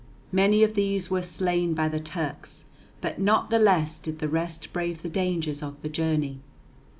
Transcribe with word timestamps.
Many 0.31 0.63
of 0.63 0.73
these 0.73 1.11
were 1.11 1.21
slain 1.21 1.75
by 1.75 1.87
the 1.87 1.99
Turks, 1.99 2.63
but 3.01 3.19
not 3.19 3.51
the 3.51 3.59
less 3.59 3.99
did 3.99 4.17
the 4.17 4.27
rest 4.27 4.73
brave 4.73 5.03
the 5.03 5.09
dangers 5.09 5.61
of 5.61 5.79
the 5.83 5.89
journey. 5.89 6.39